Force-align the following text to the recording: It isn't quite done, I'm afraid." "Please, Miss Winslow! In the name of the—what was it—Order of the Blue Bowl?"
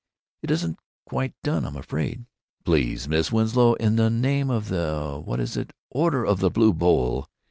It 0.41 0.49
isn't 0.49 0.79
quite 1.05 1.35
done, 1.43 1.63
I'm 1.63 1.75
afraid." 1.75 2.25
"Please, 2.65 3.07
Miss 3.07 3.31
Winslow! 3.31 3.75
In 3.75 3.97
the 3.97 4.09
name 4.09 4.49
of 4.49 4.67
the—what 4.69 5.39
was 5.39 5.55
it—Order 5.57 6.25
of 6.25 6.39
the 6.39 6.49
Blue 6.49 6.73
Bowl?" 6.73 7.27